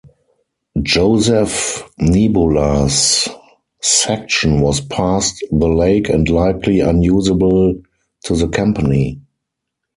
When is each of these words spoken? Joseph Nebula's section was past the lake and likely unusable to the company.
Joseph 0.81 1.87
Nebula's 1.99 3.27
section 3.83 4.59
was 4.59 4.81
past 4.81 5.45
the 5.51 5.67
lake 5.69 6.09
and 6.09 6.27
likely 6.27 6.79
unusable 6.79 7.79
to 8.23 8.35
the 8.35 8.47
company. 8.49 9.21